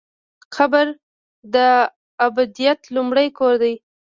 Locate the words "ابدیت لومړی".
2.27-3.27